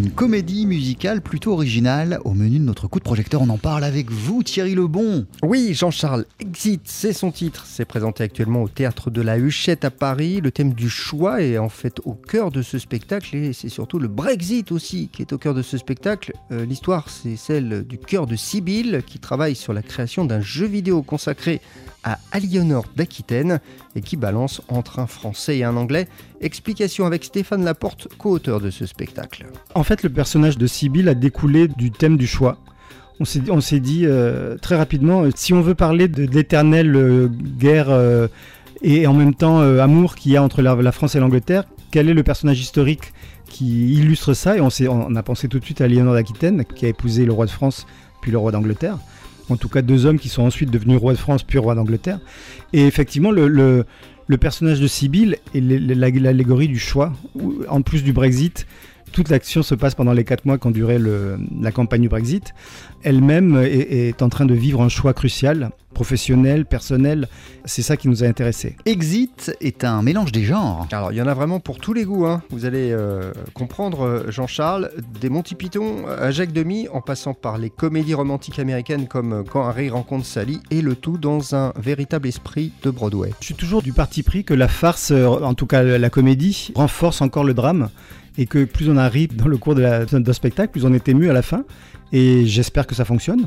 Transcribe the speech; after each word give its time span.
une 0.00 0.10
comédie 0.10 0.64
musicale 0.64 1.20
plutôt 1.20 1.52
originale. 1.52 2.20
Au 2.24 2.32
menu 2.32 2.58
de 2.58 2.64
notre 2.64 2.88
coup 2.88 3.00
de 3.00 3.04
projecteur, 3.04 3.42
on 3.42 3.50
en 3.50 3.58
parle 3.58 3.84
avec 3.84 4.10
vous, 4.10 4.42
Thierry 4.42 4.74
Lebon. 4.74 5.26
Oui, 5.42 5.74
Jean-Charles, 5.74 6.24
Exit, 6.38 6.80
c'est 6.86 7.12
son 7.12 7.30
titre. 7.30 7.66
C'est 7.66 7.84
présenté 7.84 8.24
actuellement 8.24 8.62
au 8.62 8.68
théâtre 8.68 9.10
de 9.10 9.20
la 9.20 9.36
Huchette 9.36 9.84
à 9.84 9.90
Paris. 9.90 10.40
Le 10.40 10.52
thème 10.52 10.72
du 10.72 10.88
choix 10.88 11.42
est 11.42 11.58
en 11.58 11.68
fait 11.68 12.00
au 12.06 12.14
cœur 12.14 12.50
de 12.50 12.62
ce 12.62 12.78
spectacle 12.78 13.36
et 13.36 13.52
c'est 13.52 13.68
surtout 13.68 13.98
le 13.98 14.08
Brexit 14.08 14.72
aussi 14.72 15.10
qui 15.12 15.20
est 15.20 15.34
au 15.34 15.38
cœur 15.38 15.52
de 15.52 15.60
ce 15.60 15.76
spectacle. 15.76 16.32
Euh, 16.50 16.64
l'histoire, 16.64 17.10
c'est 17.10 17.36
celle 17.36 17.84
du 17.86 17.98
cœur 17.98 18.26
de 18.26 18.36
Sibylle 18.36 19.02
qui 19.06 19.18
travaille 19.18 19.54
sur 19.54 19.74
la 19.74 19.82
création 19.82 20.24
d'un 20.24 20.40
jeu 20.40 20.64
vidéo 20.64 21.02
consacré 21.02 21.60
à 22.04 22.18
Aliénor 22.32 22.84
d'Aquitaine 22.96 23.60
et 23.94 24.00
qui 24.00 24.16
balance 24.16 24.62
entre 24.68 24.98
un 24.98 25.06
français 25.06 25.58
et 25.58 25.64
un 25.64 25.76
anglais. 25.76 26.08
Explication 26.40 27.06
avec 27.06 27.24
Stéphane 27.24 27.64
Laporte, 27.64 28.08
co-auteur 28.18 28.60
de 28.60 28.70
ce 28.70 28.86
spectacle. 28.86 29.46
En 29.74 29.82
fait, 29.82 30.02
le 30.02 30.10
personnage 30.10 30.58
de 30.58 30.66
Sibyl 30.66 31.08
a 31.08 31.14
découlé 31.14 31.68
du 31.68 31.90
thème 31.90 32.16
du 32.16 32.26
choix. 32.26 32.58
On 33.20 33.60
s'est 33.60 33.80
dit 33.80 34.06
euh, 34.06 34.56
très 34.56 34.76
rapidement, 34.76 35.22
euh, 35.22 35.30
si 35.34 35.52
on 35.52 35.60
veut 35.60 35.74
parler 35.74 36.08
de, 36.08 36.24
l'éternelle 36.24 36.96
euh, 36.96 37.28
guerre 37.28 37.90
et 38.82 39.06
en 39.06 39.12
même 39.12 39.34
temps 39.34 39.60
amour 39.60 40.14
qu'il 40.14 40.32
y 40.32 40.36
a 40.38 40.42
entre 40.42 40.62
la, 40.62 40.92
France 40.92 41.16
et 41.16 41.20
l'Angleterre, 41.20 41.64
quel 41.90 42.08
est 42.08 42.14
le 42.14 42.22
personnage 42.22 42.60
historique 42.60 43.12
qui 43.44 43.92
illustre 43.92 44.32
ça? 44.32 44.56
Et 44.56 44.60
on, 44.60 44.70
on 44.88 45.16
a 45.16 45.22
pensé 45.22 45.48
tout 45.48 45.58
de 45.58 45.64
suite 45.64 45.82
à 45.82 45.84
Aliénor 45.84 46.14
d'Aquitaine, 46.14 46.64
qui 46.64 46.86
a 46.86 46.88
épousé 46.88 47.26
le 47.26 47.32
roi 47.32 47.44
de 47.44 47.50
France 47.50 47.86
puis 48.20 48.30
le 48.30 48.38
roi 48.38 48.52
d'Angleterre 48.52 48.98
en 49.50 49.56
tout 49.56 49.68
cas 49.68 49.82
deux 49.82 50.06
hommes 50.06 50.18
qui 50.18 50.28
sont 50.28 50.42
ensuite 50.42 50.70
devenus 50.70 50.98
rois 50.98 51.12
de 51.12 51.18
France 51.18 51.42
puis 51.42 51.58
rois 51.58 51.74
d'Angleterre. 51.74 52.20
Et 52.72 52.86
effectivement, 52.86 53.30
le, 53.30 53.84
personnage 54.40 54.80
de 54.80 54.86
Sibylle 54.86 55.36
est 55.54 55.60
l'allégorie 55.60 56.68
du 56.68 56.78
choix, 56.78 57.12
en 57.68 57.82
plus 57.82 58.02
du 58.02 58.12
Brexit. 58.12 58.66
Toute 59.12 59.28
l'action 59.28 59.62
se 59.62 59.74
passe 59.74 59.94
pendant 59.94 60.12
les 60.12 60.24
quatre 60.24 60.46
mois 60.46 60.58
qu'ont 60.58 60.70
duré 60.70 60.98
la 60.98 61.72
campagne 61.72 62.02
du 62.02 62.08
Brexit. 62.08 62.54
Elle-même 63.02 63.60
est, 63.62 64.22
en 64.22 64.28
train 64.28 64.44
de 64.44 64.54
vivre 64.54 64.82
un 64.82 64.88
choix 64.88 65.14
crucial, 65.14 65.70
professionnel, 65.94 66.66
personnel. 66.66 67.28
C'est 67.64 67.82
ça 67.82 67.96
qui 67.96 68.08
nous 68.08 68.22
a 68.22 68.26
intéressés. 68.26 68.76
Exit 68.86 69.56
est 69.60 69.84
un 69.84 70.02
mélange 70.02 70.32
des 70.32 70.44
genres. 70.44 70.86
Alors, 70.92 71.12
il 71.12 71.18
y 71.18 71.22
en 71.22 71.26
a 71.26 71.34
vraiment 71.34 71.60
pour 71.60 71.78
tous 71.78 71.92
les 71.92 72.04
goûts. 72.04 72.26
Hein. 72.26 72.42
Vous 72.50 72.66
allez 72.66 72.90
euh, 72.92 73.32
comprendre, 73.54 74.02
euh, 74.02 74.30
Jean-Charles, 74.30 74.90
des 75.20 75.28
Monty 75.28 75.54
Python 75.54 76.06
à 76.06 76.30
Jacques 76.30 76.52
Demy, 76.52 76.88
en 76.92 77.00
passant 77.00 77.34
par 77.34 77.58
les 77.58 77.70
comédies 77.70 78.14
romantiques 78.14 78.58
américaines 78.58 79.08
comme 79.08 79.32
euh, 79.32 79.42
Quand 79.42 79.66
Harry 79.66 79.90
rencontre 79.90 80.26
Sally, 80.26 80.60
et 80.70 80.82
le 80.82 80.94
tout 80.94 81.18
dans 81.18 81.54
un 81.54 81.72
véritable 81.76 82.28
esprit 82.28 82.72
de 82.82 82.90
Broadway. 82.90 83.32
Je 83.40 83.46
suis 83.46 83.54
toujours 83.54 83.82
du 83.82 83.92
parti 83.92 84.22
pris 84.22 84.44
que 84.44 84.54
la 84.54 84.68
farce, 84.68 85.10
en 85.10 85.54
tout 85.54 85.66
cas 85.66 85.82
la 85.82 86.10
comédie, 86.10 86.72
renforce 86.74 87.20
encore 87.22 87.44
le 87.44 87.54
drame 87.54 87.88
et 88.38 88.46
que 88.46 88.64
plus 88.64 88.88
on 88.88 88.96
arrive 88.96 89.36
dans 89.36 89.48
le 89.48 89.56
cours 89.56 89.74
de 89.74 89.82
la, 89.82 90.32
spectacle, 90.32 90.72
plus 90.72 90.84
on 90.84 90.92
est 90.92 91.08
ému 91.08 91.28
à 91.28 91.32
la 91.32 91.42
fin. 91.42 91.64
Et 92.12 92.46
j'espère 92.46 92.86
que 92.86 92.94
ça 92.94 93.04
fonctionne 93.04 93.46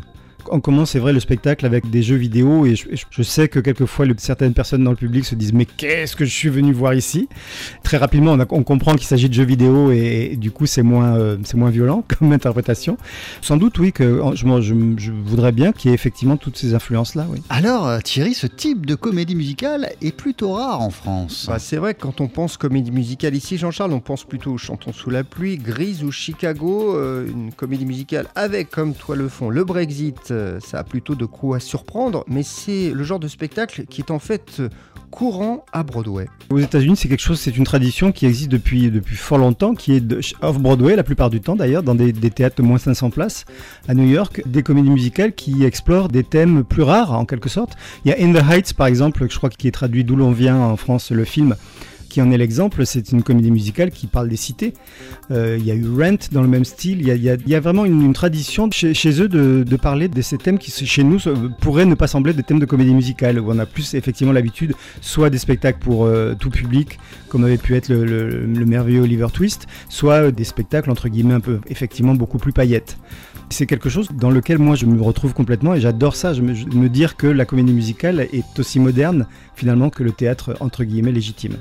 on 0.52 0.60
commence, 0.60 0.92
c'est 0.92 1.00
vrai, 1.00 1.14
le 1.14 1.20
spectacle 1.20 1.66
avec 1.66 1.90
des 1.90 2.04
jeux 2.04 2.16
vidéo 2.16 2.66
et 2.66 2.76
je, 2.76 3.24
sais 3.24 3.48
que 3.48 3.60
quelquefois 3.60 4.06
certaines 4.18 4.54
personnes 4.54 4.84
dans 4.84 4.92
le 4.92 4.98
public 4.98 5.26
se 5.26 5.36
disent 5.36 5.54
mais 5.54 5.66
qu'est-ce 5.66 6.16
que 6.16 6.26
je 6.26 6.34
suis 6.34 6.50
venu 6.50 6.74
voir 6.74 6.94
ici? 6.94 7.28
Très 7.84 7.98
rapidement, 7.98 8.38
on, 8.50 8.64
comprend 8.64 8.96
qu'il 8.96 9.08
s'agit 9.08 9.30
de 9.30 9.34
jeux 9.34 9.44
vidéo 9.44 9.92
et, 9.92 10.36
du 10.38 10.52
coup 10.52 10.66
c'est 10.66 10.84
moins, 10.84 11.16
euh, 11.16 11.38
c'est 11.44 11.58
moins 11.58 11.70
violent 11.70 12.04
comme 12.20 12.32
interprétation. 12.32 12.98
Sans 13.42 13.58
doute, 13.58 13.78
oui, 13.80 13.92
que 13.92 14.22
je, 14.36 15.12
voudrais 15.12 15.52
bien 15.52 15.72
qu'il 15.72 15.90
y 15.90 15.92
ait 15.92 15.96
effectivement 15.96 16.38
toutes 16.38 16.58
ces 16.58 16.74
influences-là. 16.74 17.28
Oui. 17.30 17.42
Alors 17.50 17.88
euh, 17.88 18.00
Thierry, 18.00 18.34
ce 18.34 18.48
type 18.48 18.86
de 18.86 18.96
comédie 18.96 19.36
musicale 19.36 19.90
est 20.02 20.16
plutôt 20.16 20.54
rare 20.54 20.82
en 20.82 20.90
France. 20.90 21.46
Bah, 21.48 21.60
c'est 21.60 21.78
vrai 21.78 21.94
que 21.94 22.02
quand 22.02 22.22
on 22.22 22.28
pense 22.28 22.58
comédie 22.58 22.92
musicale 22.92 23.36
ici, 23.36 23.58
Jean-Charles, 23.58 23.94
on 23.94 24.00
pense 24.00 24.24
plutôt 24.24 24.54
aux 24.54 24.58
Chantons 24.58 24.94
sous 24.94 25.10
la 25.10 25.24
pluie, 25.24 25.58
Grise 25.58 26.04
ou 26.04 26.12
Chicago, 26.12 26.96
euh, 26.96 27.28
une 27.28 27.52
comédie 27.54 27.86
musicale 27.86 28.28
avec 28.36 28.70
comme 28.70 28.94
toi 28.94 29.16
le 29.16 29.28
fond 29.30 29.50
le 29.50 29.64
Brexit 29.64 30.33
euh, 30.34 30.60
ça 30.60 30.80
a 30.80 30.84
plutôt 30.84 31.16
de 31.16 31.26
quoi 31.26 31.60
surprendre, 31.60 32.24
mais 32.28 32.44
c'est 32.44 32.92
le 32.92 33.04
genre 33.04 33.20
de 33.20 33.28
spectacle 33.28 33.86
qui 33.86 34.02
est 34.02 34.12
en 34.12 34.20
fait 34.20 34.62
courant 35.12 35.64
à 35.72 35.84
Broadway. 35.84 36.28
Aux 36.50 36.58
États-Unis, 36.58 36.96
c'est 36.98 37.08
quelque 37.08 37.22
chose, 37.22 37.40
c'est 37.40 37.56
une 37.56 37.66
tradition 37.66 38.12
qui 38.12 38.26
existe 38.26 38.50
depuis, 38.50 38.90
depuis 38.90 39.16
fort 39.16 39.38
longtemps, 39.38 39.76
qui 39.76 39.94
est 39.94 40.04
off-Broadway 40.42 40.96
la 40.96 41.04
plupart 41.04 41.30
du 41.30 41.40
temps 41.40 41.56
d'ailleurs, 41.56 41.84
dans 41.84 41.94
des, 41.94 42.12
des, 42.12 42.32
théâtres 42.32 42.56
de 42.58 42.64
moins 42.64 42.80
500 42.80 43.12
places 43.12 43.46
à 43.88 43.94
New 43.94 44.10
York, 44.10 44.42
des 44.48 44.64
comédies 44.64 44.90
musicales 44.90 45.34
qui 45.34 45.64
explorent 45.66 46.08
des 46.08 46.24
thèmes 46.24 46.64
plus 46.64 46.82
rares 46.82 47.12
en 47.12 47.26
quelque 47.26 47.48
sorte. 47.48 47.74
Il 48.06 48.10
y 48.10 48.14
a 48.14 48.18
In 48.20 48.34
the 48.34 48.44
Heights 48.44 48.74
par 48.74 48.88
exemple, 48.88 49.28
je 49.30 49.38
crois 49.38 49.52
qui 49.52 49.68
est 49.68 49.72
traduit 49.72 50.04
d'où 50.04 50.16
l'on 50.16 50.32
vient 50.32 50.58
en 50.58 50.78
France, 50.78 51.12
le 51.12 51.26
film 51.26 51.56
qui 52.14 52.22
en 52.22 52.30
est 52.30 52.38
l'exemple, 52.38 52.86
c'est 52.86 53.12
une 53.12 53.24
comédie 53.24 53.50
musicale 53.50 53.90
qui 53.90 54.06
parle 54.06 54.30
des 54.30 54.36
cités. 54.36 54.76
Euh, 55.32 55.58
il 55.60 55.66
y 55.66 55.72
a 55.72 55.74
eu 55.74 55.88
Rent 55.90 56.30
dans 56.32 56.44
le 56.44 56.48
même 56.48 56.64
style. 56.64 57.02
Il 57.02 57.08
y 57.08 57.56
a, 57.56 57.60
vraiment 57.60 57.86
une, 57.86 58.14
tradition 58.14 58.70
chez, 58.70 59.20
eux 59.20 59.28
de, 59.28 59.76
parler 59.78 60.10
de 60.10 60.22
ces 60.22 60.38
thèmes 60.38 60.60
qui, 60.60 60.70
chez 60.86 61.04
nous, 61.04 61.18
pourraient 61.60 61.88
ne 61.88 61.96
pas 61.96 62.06
sembler 62.06 62.34
des 62.34 62.44
thèmes 62.44 62.60
de 62.60 62.68
comédie 62.68 62.94
musicale, 62.94 63.40
on 63.40 63.58
a 63.58 63.66
plus 63.66 63.96
effectivement 63.96 64.32
l'habitude, 64.32 64.76
soit 65.02 65.32
des 65.32 65.40
spectacles 65.40 65.80
pour 65.80 66.06
euh, 66.06 66.36
tout 66.40 66.52
public, 66.52 67.00
comme 67.30 67.46
avait 67.46 67.58
pu 67.58 67.76
être 67.76 67.90
le, 67.90 68.46
merveilleux 68.48 69.02
Oliver 69.02 69.30
Twist, 69.34 69.66
soit 69.90 70.30
des 70.30 70.44
spectacles 70.44 70.92
entre 70.92 71.10
guillemets 71.10 71.34
un 71.34 71.40
peu 71.40 71.62
effectivement 71.68 72.14
beaucoup 72.14 72.38
plus 72.38 72.54
paillettes. 72.54 73.00
C'est 73.50 73.66
quelque 73.66 73.90
chose 73.90 74.10
dans 74.14 74.30
lequel 74.30 74.60
moi 74.60 74.76
je 74.76 74.86
me 74.86 75.02
retrouve 75.02 75.34
complètement 75.34 75.74
et 75.74 75.82
j'adore 75.82 76.16
ça, 76.16 76.36
je 76.36 76.44
me, 76.44 76.54
me 76.54 76.90
dire 76.90 77.18
que 77.18 77.26
la 77.26 77.46
comédie 77.46 77.74
musicale 77.74 78.28
est 78.32 78.60
aussi 78.60 78.80
moderne 78.80 79.26
finalement 79.56 79.90
que 79.90 80.04
le 80.04 80.12
théâtre 80.12 80.56
entre 80.60 80.84
guillemets 80.84 81.12
légitime. 81.12 81.58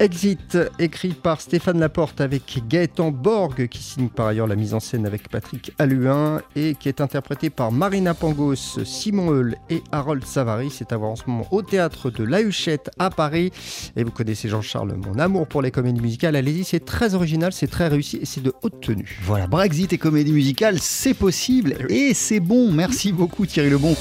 Exit, 0.00 0.56
écrit 0.78 1.10
par 1.10 1.42
Stéphane 1.42 1.78
Laporte 1.78 2.22
avec 2.22 2.62
Gaëtan 2.66 3.10
Borg, 3.10 3.68
qui 3.68 3.82
signe 3.82 4.08
par 4.08 4.28
ailleurs 4.28 4.46
la 4.46 4.56
mise 4.56 4.72
en 4.72 4.80
scène 4.80 5.04
avec 5.04 5.28
Patrick 5.28 5.72
Alluin, 5.78 6.40
et 6.56 6.74
qui 6.74 6.88
est 6.88 7.02
interprété 7.02 7.50
par 7.50 7.70
Marina 7.70 8.14
Pangos, 8.14 8.82
Simon 8.82 9.30
Heul 9.30 9.56
et 9.68 9.82
Harold 9.92 10.24
Savary. 10.24 10.70
C'est 10.70 10.94
à 10.94 10.96
voir 10.96 11.10
en 11.10 11.16
ce 11.16 11.24
moment 11.26 11.46
au 11.50 11.60
théâtre 11.60 12.10
de 12.10 12.24
La 12.24 12.40
Huchette 12.40 12.90
à 12.98 13.10
Paris. 13.10 13.52
Et 13.94 14.02
vous 14.02 14.10
connaissez 14.10 14.48
Jean-Charles, 14.48 14.94
mon 14.94 15.18
amour 15.18 15.46
pour 15.46 15.60
les 15.60 15.70
comédies 15.70 16.00
musicales. 16.00 16.34
Allez-y, 16.34 16.64
c'est 16.64 16.82
très 16.82 17.14
original, 17.14 17.52
c'est 17.52 17.66
très 17.66 17.88
réussi 17.88 18.16
et 18.22 18.24
c'est 18.24 18.42
de 18.42 18.54
haute 18.62 18.80
tenue. 18.80 19.20
Voilà, 19.24 19.48
Brexit 19.48 19.92
et 19.92 19.98
comédie 19.98 20.32
musicale, 20.32 20.78
c'est 20.78 21.12
possible 21.12 21.76
et, 21.90 22.08
et 22.08 22.14
c'est 22.14 22.40
bon. 22.40 22.72
Merci 22.72 23.12
beaucoup 23.12 23.44
Thierry 23.44 23.68
Lebon. 23.68 23.94